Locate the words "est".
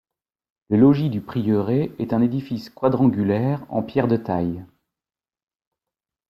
1.99-2.11